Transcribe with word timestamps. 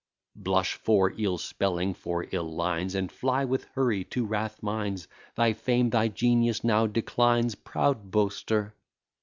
Blush 0.35 0.73
for 0.77 1.13
ill 1.15 1.37
spelling, 1.37 1.93
for 1.93 2.25
ill 2.31 2.51
lines, 2.51 2.95
And 2.95 3.11
fly 3.11 3.45
with 3.45 3.65
hurry 3.75 4.03
to 4.05 4.25
Rathmines; 4.25 5.07
Thy 5.35 5.53
fame, 5.53 5.91
thy 5.91 6.07
genius, 6.07 6.63
now 6.63 6.87
declines, 6.87 7.53
proud 7.53 8.09
boaster. 8.09 8.73